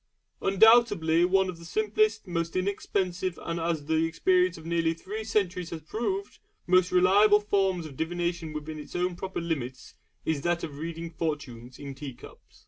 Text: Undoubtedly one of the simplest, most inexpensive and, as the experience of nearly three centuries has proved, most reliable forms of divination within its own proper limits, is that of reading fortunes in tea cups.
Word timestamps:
Undoubtedly 0.41 1.23
one 1.23 1.47
of 1.47 1.59
the 1.59 1.63
simplest, 1.63 2.25
most 2.25 2.55
inexpensive 2.55 3.37
and, 3.43 3.59
as 3.59 3.85
the 3.85 4.05
experience 4.07 4.57
of 4.57 4.65
nearly 4.65 4.95
three 4.95 5.23
centuries 5.23 5.69
has 5.69 5.83
proved, 5.83 6.39
most 6.65 6.91
reliable 6.91 7.39
forms 7.39 7.85
of 7.85 7.95
divination 7.95 8.51
within 8.51 8.79
its 8.79 8.95
own 8.95 9.15
proper 9.15 9.39
limits, 9.39 9.93
is 10.25 10.41
that 10.41 10.63
of 10.63 10.79
reading 10.79 11.11
fortunes 11.11 11.77
in 11.77 11.93
tea 11.93 12.15
cups. 12.15 12.59